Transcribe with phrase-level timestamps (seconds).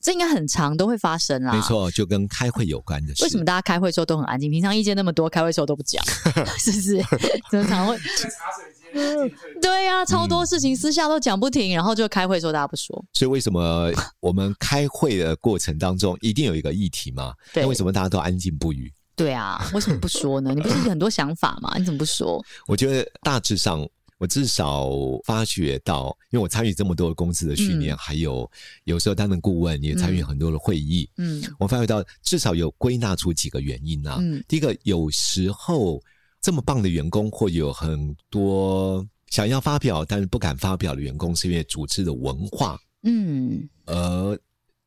[0.00, 3.22] 这应该很常都会发生啦，没错，就跟开会有关的事。
[3.24, 4.50] 为什么大家开会时候都很安静？
[4.50, 6.02] 平常意见那么多，开会时候都不讲，
[6.58, 6.96] 是不是？
[7.50, 9.60] 经常会在茶水间。
[9.60, 13.04] 对呀、啊，超多事情私下都讲不停，然后就开会时候大家不说。
[13.12, 17.34] 所以为什么我们开会的过程当中一定有一个议题嘛？
[17.54, 18.92] 那为什么大家都安静不语？
[19.14, 20.52] 对啊，为什么不说呢？
[20.54, 21.74] 你不是很多想法吗？
[21.76, 22.42] 你怎么不说？
[22.66, 23.86] 我觉得大致上。
[24.20, 24.90] 我至少
[25.24, 28.48] 发觉到，因为我参与这么多的公司的训练，嗯、还有
[28.84, 31.08] 有时候担任顾问，也参与很多的会议。
[31.16, 34.18] 嗯，我发觉到至少有归纳出几个原因啊。
[34.20, 35.98] 嗯，第一个，有时候
[36.38, 44.38] 这么棒的员工，或有很多想要发表但是不敢发表的员工，是因为组织的文化，嗯，而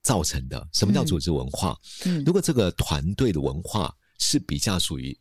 [0.04, 0.68] 造成的。
[0.72, 1.76] 什么叫组织文化？
[2.06, 5.18] 嗯，如果这个团队的文化是比较属于。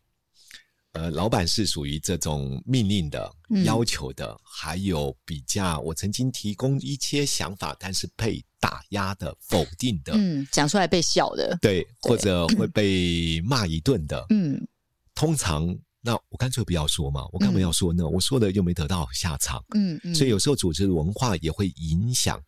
[0.92, 14.60] 呃，老板是属于这种命令的、要求的，嗯、还有比较我曾经提供一些想法，但是被打压的、否定的，嗯，讲出来被笑的，对，或者会被骂一顿的，嗯，
[15.14, 18.04] 通常那我干脆不要说嘛，我干嘛要说呢？
[18.04, 22.38] 嗯、我说了又没得到下场，嗯，嗯，所以有时候组织的文化也会影响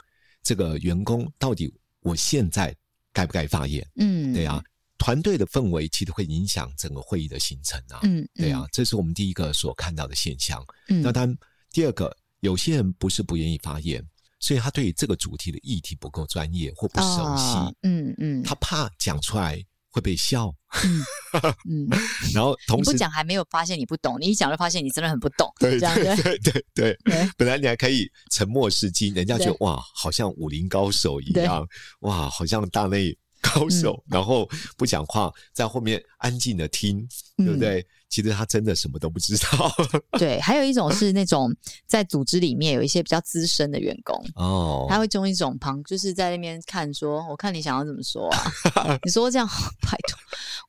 [0.42, 2.76] 这个员工到底我现在
[3.10, 4.62] 该不该发言，嗯，对啊。
[4.98, 10.64] 团队的氛围其实会影响整个会议的形成啊，嗯，嗯对啊，这是我们第一个所看到的现象。
[10.88, 11.38] 嗯，那当然，
[11.70, 14.02] 第二个，有些人不是不愿意发言，
[14.38, 21.02] 所以他对于这个主题的议题不够专业或不熟悉，哦、嗯嗯，他怕讲出来会被笑，嗯，
[21.68, 21.88] 嗯。
[22.32, 27.28] 然后同时你不讲还没有发现你不懂，你一讲就发现你真的很不懂，对对对对对， 对。
[27.36, 31.66] 本来你还可以沉默是金，人家觉得哇，好像武林高手一样，
[32.00, 33.16] 哇，好像大内。
[33.52, 37.06] 高手，嗯、然后不讲话，在后面安静的听，
[37.38, 37.86] 嗯、对不对？
[38.08, 39.72] 其实他真的什么都不知道。
[40.18, 41.52] 对，还有一种是那种
[41.84, 48.28] 在组织里面有一些比较资深的员工哦，他会用一种旁，就是在那边看说，我看你想要怎么说
[48.76, 48.96] 啊？
[49.02, 49.44] 你说这样，
[49.82, 50.16] 拜托，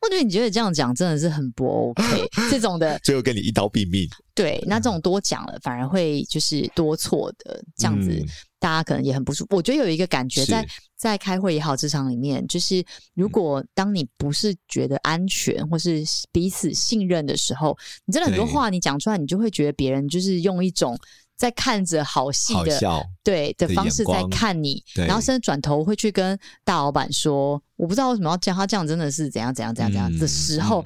[0.01, 2.03] 我觉得你觉得这样讲真的是很不 OK，
[2.49, 4.09] 这种的，最后跟你一刀毙命。
[4.33, 8.09] 对，那这种多讲了，反而会就是多错的这样子。
[8.09, 8.27] 嗯
[8.65, 9.57] 大家可能也很不舒服。
[9.57, 10.67] 我觉得有一个感觉在，在
[10.97, 12.83] 在开会也好，职场里面，就是
[13.13, 20.97] 如果当你不是觉得安全或是彼此信任的时候，你真的很多话你讲出来，你就会觉得别人就是用一种
[21.37, 22.79] 在看着好戏的
[23.23, 30.83] 对的方式在看你，然后甚至转头会去跟大老板说：“我不知道为什么要这样他这样，真的是怎样怎样怎样怎样的时候，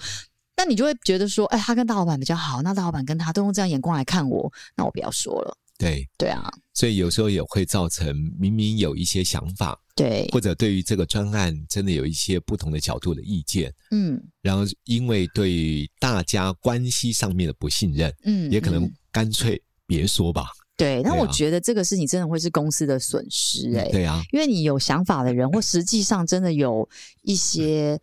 [0.58, 6.08] 那你就会觉得说：哎，他跟大老板比较好，那大老板跟他都用这样眼光来看我，那我不要说了。”对。
[6.16, 20.50] 对啊，所以有时候也会造成明明有一些想法，对，或者对于这个专案真的有一些不同的角度的意见，嗯，然后因为对大家关系上面的不信任，嗯，也可能干脆别说吧。
[20.76, 26.88] 对，那我觉得这个事情真的会是公司的损失，欸，哎，对啊，因为你有想法的人，或实际上真的有
[27.24, 28.00] 一些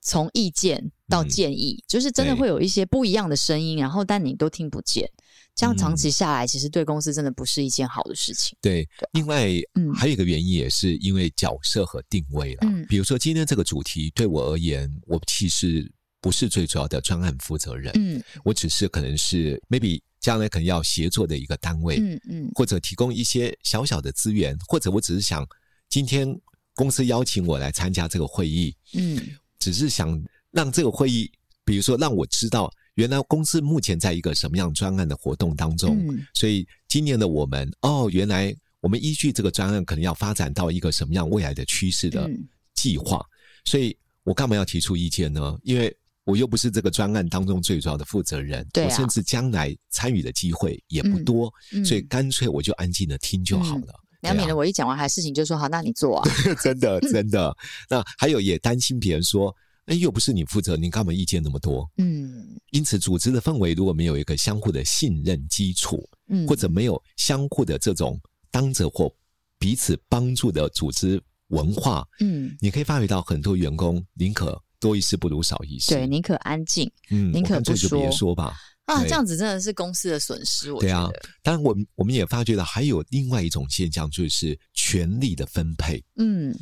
[0.00, 5.10] 从意见到建议，嗯，就是真的会有一些不一样的声音，然后但你都听不见。
[5.54, 8.56] 这样长期下来，其实对公司真的不是一件好的事情。
[8.62, 12.60] 对，另外，嗯，还有一个原因也是因为角色和定位了。
[12.62, 17.92] 嗯，比如说今天这个主题对我而言，我其实不是最主要的专案负责人。
[17.96, 21.98] 嗯，我只是可能是 maybe 将来可能要协作的一个单位。
[21.98, 25.46] 嗯嗯，或者提供一些小小的资源，或者我只是想
[25.90, 26.26] 今天
[26.74, 28.74] 公司邀请我来参加这个会议。
[28.94, 29.20] 嗯，
[29.58, 30.18] 只是想
[30.52, 31.30] 让这个会议，
[31.64, 32.70] 比如说让我知道。
[32.94, 42.28] 原来公司目前在一个什么样专案的活动当中，嗯、所以今年的我们哦，原来我们依据这个专案可能要发展到一个什么样未来的趋势的
[42.74, 43.30] 计划，嗯、
[43.64, 45.56] 所以我干嘛要提出意见呢？
[45.62, 51.50] 因为我又不是这个专案当中最主要的负责人，对啊、我甚至将来参与的机会也不多，
[51.86, 53.94] 所以干脆我就安静的听就好了。
[54.20, 56.28] 两免的我一讲完还事情就说好，那你做啊，
[56.60, 57.56] 真的真的。
[57.88, 59.56] 那还有也担心别人说。
[59.90, 61.84] 哎，又不是你负责，你干嘛意见那么多？
[61.96, 68.16] 嗯，因此组织的氛围如果没有一个相互的信任基础，嗯，或者没有相互的这种
[68.52, 69.12] 当着或
[69.58, 78.54] 彼此帮助的组织文化，嗯，你可以发觉到很多员工宁可多一事不如少一事，对，宁可安静，嗯，宁可不说，就别说吧。
[78.84, 80.70] 啊，这样子真的是公司的损失。
[80.70, 80.92] 我觉得。
[80.92, 81.10] 对啊，
[81.42, 86.00] 当然，我们我们也发觉到还有另外一种现象，就是权力的分配。
[86.14, 86.56] 嗯。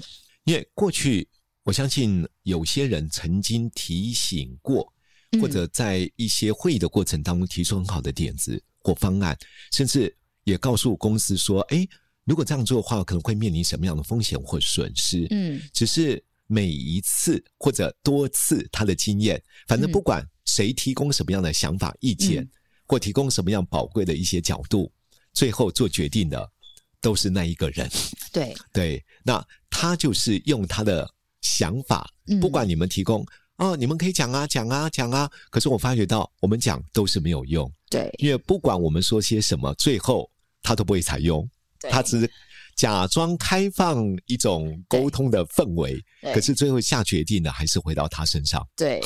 [0.45, 1.29] 因为过去
[1.69, 4.91] 我相信有些人曾经提醒过，
[5.39, 9.37] 或者在一些会议的过程当中提出很好的点子或方案，
[9.71, 11.87] 甚至也告诉公司说：“哎，
[12.25, 22.49] 如果这样做的话，可能会面临什么样的风险或损失？”嗯，只是每一次或者多次他的经验，反正不管谁提供什么样的想法、意见，
[22.87, 24.91] 或提供什么样宝贵的一些角度，
[25.35, 26.51] 最后做决定的
[26.99, 27.87] 都是那一个人。
[28.33, 28.57] 对。
[28.73, 31.07] 对，那他就是用他的
[31.41, 32.09] 想法，
[32.41, 33.25] 不管你们提供。
[33.57, 35.29] 哦，你们可以讲啊，讲啊，讲啊。
[35.51, 37.69] 可是我发觉到，我们讲都是没有用。
[37.91, 40.31] 对，因为不管我们说些什么，最后
[40.63, 41.49] 他都不会采用。
[41.91, 42.31] 他只是
[42.77, 46.01] 假装开放一种沟通的氛围，
[46.33, 48.65] 可是最后下决定的还是回到他身上。
[48.77, 49.01] 对，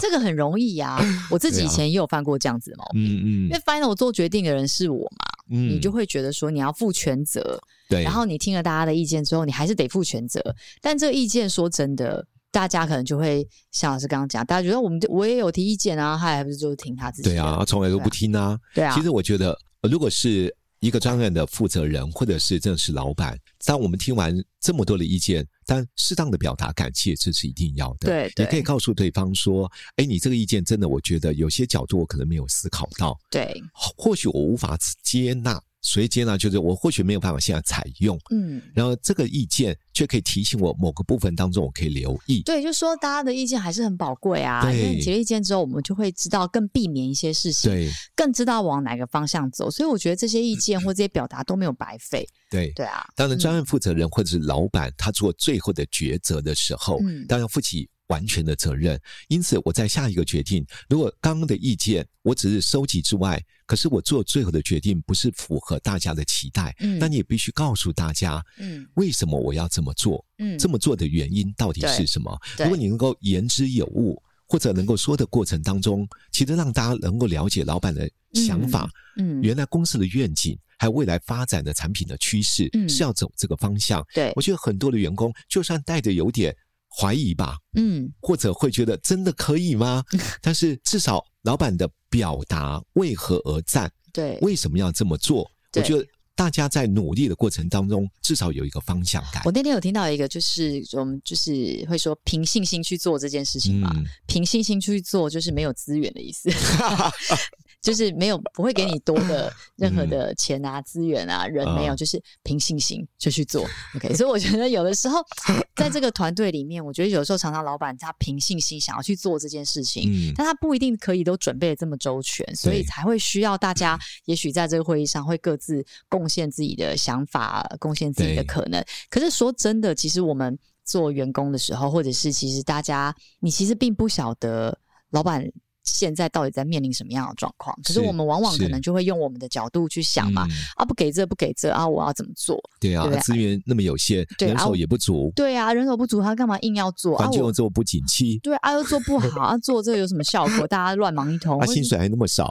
[0.00, 1.04] 这个很容易呀、啊。
[1.30, 3.02] 我自己以前也有犯过这样子的毛病。
[3.02, 3.28] 嗯嗯。
[3.46, 7.60] 因为 final 做决定的人是我嘛，嗯，你就会觉得说你要负全责。
[7.88, 8.02] 对。
[8.02, 10.40] 然后你听了大家的意见之后，你还是得负全责。
[10.80, 12.26] 但这个意见说真的。
[12.52, 17.28] 大家可能就会像老师刚刚讲，大家觉得我们我也有提意见啊，他还不是就是听他自己？
[17.28, 18.58] 对啊，从来都不听啊。
[18.72, 18.94] 对啊。
[18.94, 28.08] 其实我觉得，如果是一个专案的负责人，或者是真的是老板，当我们听完这么多的意见，但适当的表达感谢，这是一定要的。
[28.08, 33.18] 对，你可以告诉对方说：“哎，你这个意见真的，我觉得有些角度我可能没有思考到。
[33.30, 42.42] 对，或许我无法接纳。”所以接纳就是我或许没有办法现在采用，嗯，然后这个意见却可以提醒我某个部分当中我可以留意。
[42.42, 44.60] 对，就是说大家的意见还是很宝贵啊。
[44.62, 49.70] 对，因为提了意见之后，我们就会知道更避免一些事情，对，更知道往哪个方向走。
[49.70, 52.28] 所以我觉得这些意见或这些表达都没有白费。
[52.50, 53.06] 对，对啊。
[53.14, 57.88] 当然，专案负责人或者是老板，他做最后的抉择的时候，嗯，当然要负起。
[58.08, 60.64] 完全的责任，因此我在下一个决定。
[60.88, 70.24] 如果刚刚的意见我只是收集之外，可是我做最后的决定不是符合大家的期待，嗯，那你也必须告诉大家，嗯，为什么我要这么做？
[70.38, 72.38] 嗯，这么做的原因到底是什么？
[72.58, 84.06] 如果你能够言之有物，或者能够说的过程当中，其实让大家能够了解老板的想法，嗯，原来公司的愿景，还有未来发展的产品的趋势，嗯，是要走这个方向。
[84.14, 86.56] 对，我觉得很多的员工就算带着有点。
[86.98, 90.02] 怀疑吧，嗯，或者会觉得真的可以吗？
[90.40, 95.50] 但是至少老板的表达为何而战，对，为什么要这么做？
[95.74, 99.42] 我觉得大家在努力的过程当中，至少有一个方向感。
[99.44, 106.50] 我那天有听到一个，就是我们就是会说凭信心去做这件事情嘛，嗯、凭信心去做就是没有资源的意思。
[107.86, 113.64] 就是没有不会给你多的任何的钱啊、资源啊、人没有，就是凭信心就去做。
[113.94, 115.20] OK，所以我觉得有的时候
[115.76, 128.84] 在这个团队里面，我觉得有时候常常老板他凭信心想要去做这件事情，但他不一定可以都准备的这么周全，所以才会需要大家也许在这个会议上会各自贡献自己的想法，贡献自己的可能。
[129.08, 134.76] 可是说真的，其实我们做员工的时候，或者是其实大家，你其实并不晓得
[135.10, 135.48] 老板。
[135.86, 137.74] 现在到底在面临什么样的状况？
[137.82, 142.60] 可是我们往往可能就会用我们的角度去想嘛，啊，不给这不给这啊，我要怎么做？
[142.78, 145.32] 对啊，资源那么有限，人手也不足。
[145.34, 147.16] 对啊，人手不足，他干嘛硬要做？
[147.16, 148.38] 环境又做不景气。
[148.42, 150.66] 对啊，又做不好，啊，做这个有什么效果？
[150.66, 152.50] 大家乱忙一通，啊，薪水还那么少。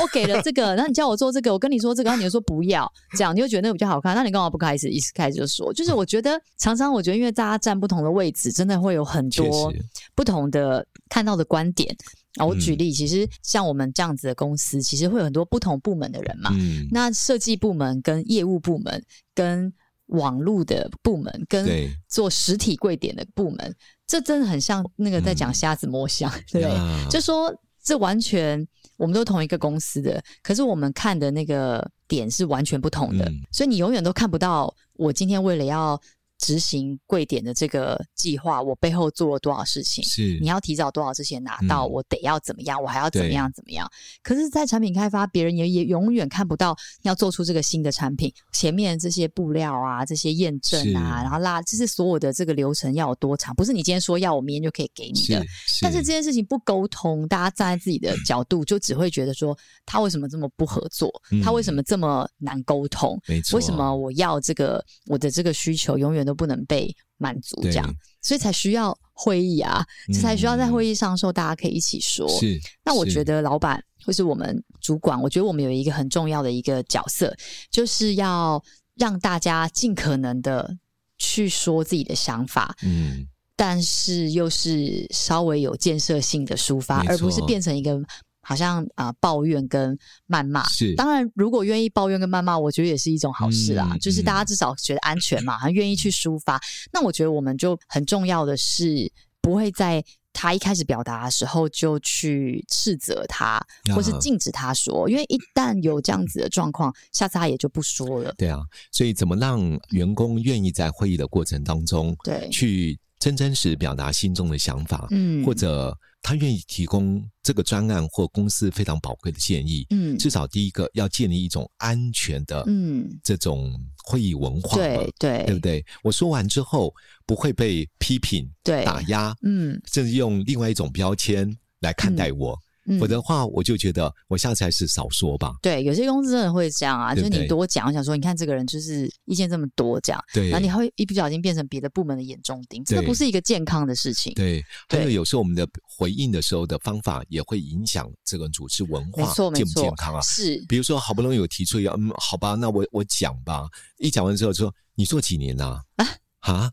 [0.00, 5.72] 我给了这个，那你叫我做这个，我跟你说这个，然后你又说不要，这样你又觉得那个比较好看，那你干嘛不开始一开始就说？
[5.72, 9.72] 就是我觉得常常我觉得，因为大家站不同的位置，真的会有很多
[10.14, 11.94] 不同的看到的观点。
[12.36, 16.50] 啊，我举例，其实像我们这样子的公司，其实会有很多不同部门的人嘛。
[16.52, 16.86] 嗯。
[16.90, 19.02] 那设计部门、跟业务部门、
[19.34, 19.72] 跟
[20.06, 21.66] 网络的部门、跟
[22.08, 23.74] 做实体柜点的部门，
[24.06, 28.66] 这真的很像那个在讲瞎子摸象，嗯、 对，啊、就说这完全
[28.96, 36.00] 我们都同一个公司的，可是我们看的那个点是完全不同的，嗯、所以你永远都看不到我今天为了要。
[36.38, 40.04] 执行贵点的这个计划，我背后做了多少事情？
[40.04, 41.86] 是你要提早多少之前拿到？
[41.86, 42.82] 嗯、我得要怎么样？
[42.82, 43.50] 我还要怎么样？
[43.52, 43.90] 怎么样？
[44.22, 53.54] 可是，在产品开发，别人也也永远看不到要做出这个新的产品前面这些布料啊，这些验证啊，然后拉，就是所有的这个流程要有多长？
[53.54, 55.44] 不是你今天说要，我明天就可以给你的。
[55.80, 61.10] 但是这件事情不沟通，大家站在自己的角度，就只会觉得说他为什么这么不合作？
[61.30, 63.18] 嗯、他为什么这么难沟通？
[63.26, 72.28] 没错，为什么我要这个我的这个需求永远都不能被满足，这样，所以才需要会议啊，这、嗯、才需要在会议上的时候，大家可以一起说。
[72.28, 77.34] 是，那我觉得老板或是我们主管，我觉得我们有一个很重要的一个角色，
[77.70, 78.62] 就是要
[78.96, 80.76] 让大家尽可能的
[81.16, 87.98] 去说自己的想法，嗯，但是又是稍微有建设性的抒发，而不是变成一个。
[88.46, 89.98] 好像啊、呃、抱怨跟
[90.28, 90.66] 谩骂。
[90.68, 93.88] 是，当然如果愿意抱怨跟谩骂，我觉得也是一种好事啦。
[93.90, 96.60] 嗯、就是大家至少觉得安全嘛，还愿意去抒发。
[96.92, 99.10] 那我觉得我们就很重要的是，
[99.40, 103.58] 不会在他一开始表达的时候就去斥责他，
[103.94, 108.34] 或是禁止他说，因为一旦有这样子的状况，下次他也就不说了。
[108.36, 108.60] 对啊，
[108.92, 109.60] 所以怎么让
[109.90, 115.96] 员工愿意在会议的过程当中，对，去真真实实表达心中的想法，嗯，或者。
[116.22, 125.86] 他愿意提供这个专案或公司非常宝贵的建议，嗯，至少第一个要建立一种安全的，嗯，这种会议文化，对对，对不对？
[126.02, 126.92] 我说完之后
[127.26, 132.58] 不会被批评、对打压，嗯，甚至用另外一种标签来看待我。
[132.86, 135.52] 嗯否则的话，我就觉得我下次还是少说吧。
[135.60, 144.32] 对，有些公司真的会这样啊，对对就是你多讲，我想说，你看这个人就是意见这么多，这样，对，然后你还会一不小心变成别的部门的眼中钉，这不是一个健康的事情。
[144.34, 150.20] 对，还有有时候我们的回应的时候的方法也会影响这个组织文化健不健康啊？
[150.22, 153.66] 是，比如说好不容易有提出要，嗯，好吧，那我我讲吧，
[153.98, 155.80] 一讲完之后说，你做几年呐？
[155.96, 156.06] 啊
[156.40, 156.70] 啊？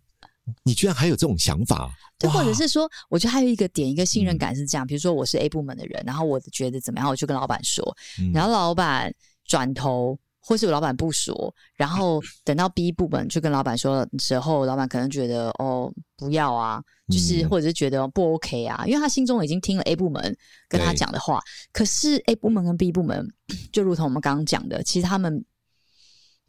[0.64, 1.92] 你居然还有这种想法？
[2.18, 4.86] 对，或者是说，我觉得还有一个点，一个信任感是这样。
[4.86, 9.14] 嗯、比如说，我是 A 部门的人，然后我觉得怎么样，我就跟老板说，嗯、然后老板
[9.46, 20.36] 转头，或是我老板不说，然后等到 B 部门就跟老板说的时候，老板可能觉得哦，不要啊，就是或者是觉得不 OK 啊，因为他心中已经听了 A 部门
[20.68, 23.26] 跟他讲的话，可是 A 部门跟 B 部门
[23.72, 25.44] 就如同我们刚刚讲的，其实他们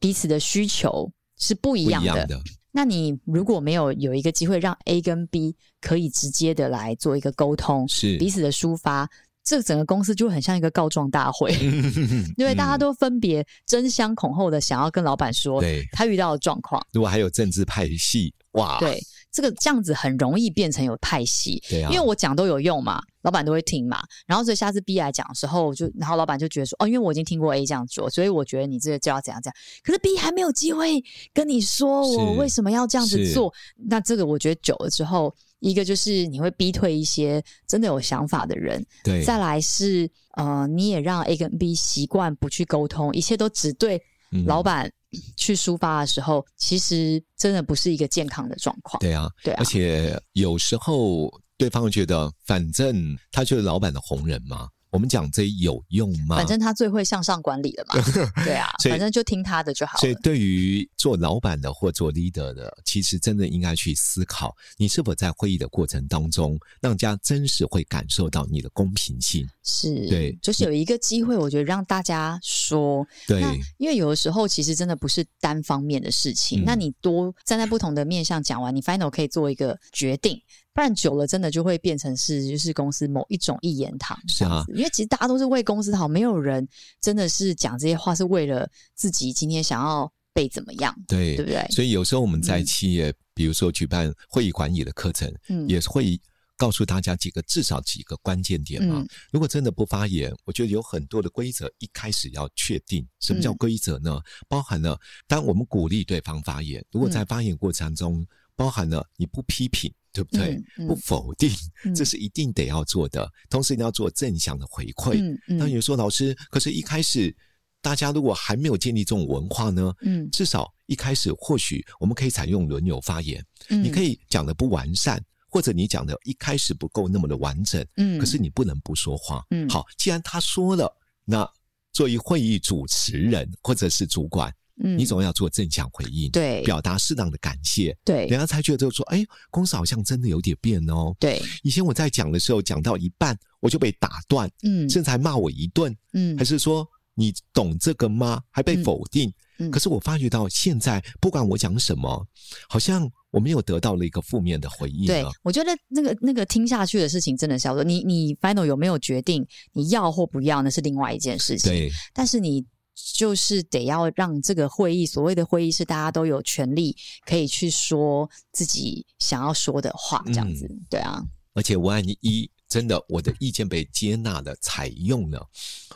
[0.01, 2.29] 彼此的需求是不一样的。
[2.77, 9.09] 那你如果没有有一个机会让 A 跟 B 可以直接的来做一个沟通，是彼此的抒发，
[9.45, 11.53] 这整个公司就很像一个告状大会，
[12.37, 16.85] 因为大家都分别争相恐后的想要跟老板说，对他遇到的状况。
[16.93, 19.01] 如果还有政治派系，哇，对。
[19.35, 24.01] 这个这样子很容易变成有派系，对啊，因为我讲都有用嘛，老板都会听嘛。
[24.29, 29.55] 然后所以下次 B 来讲的时候，就然后老板就觉得说，哦，因为我已经听过 A 这样做，所以我觉得你这个就要怎样怎样。
[29.83, 33.53] 可是 B 还没有机会跟你说我为什么要这样子做，
[33.89, 39.25] 那这个我觉得久了之后，一个就是你会逼退一些真的有想法的人，对。
[39.25, 44.01] 再来是呃，你也让 A 跟 B 习惯不去沟通，一切都只对
[44.47, 44.87] 老板。
[44.87, 44.93] 嗯
[45.37, 49.01] 去抒发的时候，其实真的不是一个健康的状况。
[49.01, 54.69] 对啊，对啊，而且有时候对方会觉得，反正他就是老板的红人嘛。
[54.95, 56.37] 我们讲这有用吗？
[56.37, 58.01] 反正他最会向上管理了嘛。
[58.47, 59.99] 对啊，反正就听他的就好了。
[59.99, 69.45] 所以对于做老板的或做 leader 的，其实真的应该去思考，你是否在会议的过程当中，让大家真实会感受到你的公平性。
[69.65, 73.05] 是，对，就是有一个机会，我觉得让大家说。
[73.27, 73.43] 对，
[73.79, 76.63] 因为有的时候其实真的不是单方面的事情。
[76.63, 80.41] 嗯、那你多站在不同的面向讲完，你 final 可以做一个决定。
[80.75, 84.19] 不然久了，真的就会变成是就是公司某一种一言堂。
[84.27, 86.67] 是啊，因为其实大家都是为公司好，没有人
[87.01, 91.67] 真的是讲这些话是为了自己今天想要被怎么样，对对不对？
[91.71, 96.21] 所以有时候我们在企业，嗯、比如说举办会议管理的课程，嗯，也会
[96.57, 98.97] 告诉大家几个至少几个关键点嘛。
[98.99, 103.07] 嗯、如果真的不发言，我觉得有很多的规则一开始要确定。
[103.21, 104.13] 什么叫规则呢？
[104.15, 108.27] 嗯、包含了当我们鼓励对方发言，如果在发言过程中、嗯、
[108.57, 109.93] 包含了你不批评。
[110.15, 110.55] 对不对？
[110.55, 111.51] 嗯嗯、不否定，
[111.95, 113.25] 这是一定得要做的。
[113.25, 115.21] 嗯、同时，你要做正向的回馈。
[115.21, 117.37] 嗯嗯、那有说老师，可是一开始
[117.83, 119.93] 大家如果还没有建立这种文化呢？
[120.03, 123.45] 嗯，至少一开始或许我们可以采用轮流发言。
[123.69, 127.85] 嗯，你可以讲的不完善，或者你讲的一开始不够那么的完整。
[127.97, 129.45] 嗯，可是你不能不说话。
[129.51, 131.45] 嗯，好，既然他说了，那
[131.93, 134.55] 作为会议主持人或者是主管。
[134.83, 141.15] 嗯，你总要做正向回应，对，表达适当的感谢，对，人家才觉得就说，哎，公司好像真的有点变哦。
[141.21, 148.43] 对，以前我在讲的时候，讲到一半我就被打断，嗯，甚至还骂我一顿，嗯，还是说你懂这个吗？
[148.51, 149.33] 还被否定。
[149.61, 152.27] 嗯，可是我发觉到现在，不管我讲什么，
[152.69, 155.07] 好像我没有得到了一个负面的回应。
[155.07, 161.71] 对，我觉得那个那个听下去的事情真的是要说，你你 final 有没有决定你要或不要，那是另外一件事情。
[161.71, 162.67] 对，但是你。
[162.95, 166.97] 就是得要让这个会议，所谓的会议是大家都有权利
[167.27, 171.23] 可以去说自己想要说的话，这样子，嗯、对啊。
[171.53, 175.49] 而且万一真的我的意见被接纳的采用了，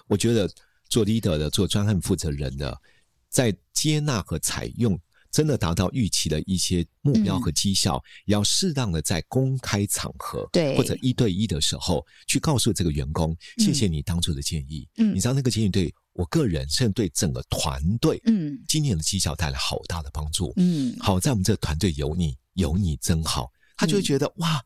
[0.07, 0.49] 我觉得
[0.89, 2.81] 做 leader 的、做专案负责人的，
[3.29, 4.99] 在接纳和采用
[5.31, 14.89] 真的达到预期的一些目标和绩效，要适当的在公开场合，对，或者一对一的时候，去告诉这个员工，嗯、谢谢你当初的建议。
[14.97, 15.93] 嗯，你知道那个建议对。
[16.15, 24.61] 我个人甚至对整个团队，嗯，今年的绩效带来好大的帮助，嗯，好在我们这个团队有你，有你真好，他就会觉得、嗯、哇，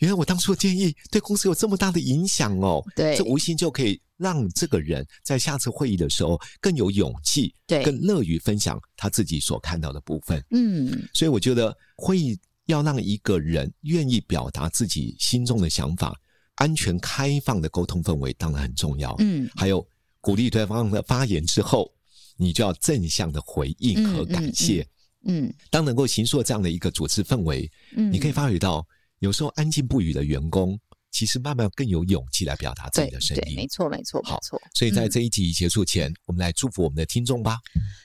[0.00, 2.84] 原来我当初的建议对公司有这么大的影响哦。
[2.94, 10.42] 对，这无形就可以让这个人在下次会议的时候更有勇气，对，更乐于分享他自己所看到的部分。
[10.50, 16.14] 嗯，所以我觉得会议要让一个人愿意表达自己心中的想法，
[16.54, 19.14] 安全开放的沟通氛围当然很重要。
[19.18, 19.86] 嗯，还有
[20.20, 21.92] 鼓励对方的发言之后，
[22.36, 24.80] 你就要正向的回应和感谢。
[24.80, 24.84] 嗯。
[24.84, 24.86] 嗯
[25.24, 28.84] 嗯，当能够形塑这样的一个组织氛围，嗯，你可以发觉到，
[29.20, 30.76] 有时候安静不语的员工，
[31.12, 33.42] 其实慢慢更有勇气来表达自己的声音。
[33.44, 34.60] 对，没错，没错，好，没错。
[34.74, 37.58] 所以在这一集结束前，嗯，我们来祝福我们的听众吧。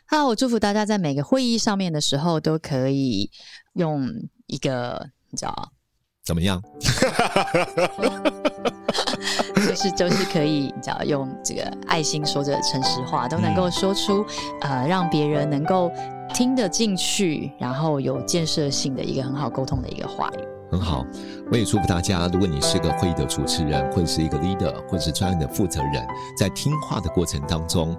[0.06, 3.32] 好，我祝福大家在每个会议上面的时候，都可以
[3.74, 4.08] 用
[4.46, 5.72] 一个，你知道
[6.24, 6.62] 怎么样？
[9.56, 14.24] 就是就是可以，你知道用这个爱心说着诚实话，都能够说出，
[14.62, 15.92] 嗯，呃，让别人能够。
[16.34, 21.06] 听得进去，然后有建设性的一个很好沟通的一个话语，很好。
[21.52, 26.06] 我也祝福大家，如果你是个会议的主持人，或者是一个 leader，或者是专业的负责人，
[26.38, 27.98] 在听话的过程当中，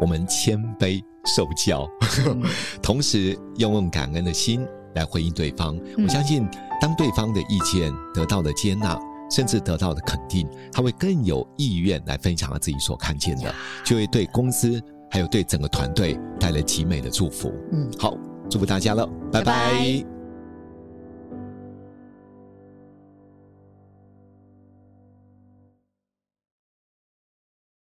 [0.00, 1.88] 我们谦卑受教，
[2.26, 2.42] 嗯、
[2.82, 5.76] 同时要用感恩的心来回应对方。
[5.96, 6.48] 嗯、我相信，
[6.80, 8.98] 当对方的意见得到了接纳，
[9.30, 14.80] 甚至得到了肯定，他会更有意愿来分享他自己所看见的，就会对公司。
[15.12, 17.52] 还有对整个团队带来极美的祝福。
[17.72, 18.16] 嗯，好，
[18.48, 19.44] 祝福大家了，拜拜。
[19.44, 20.19] 拜拜。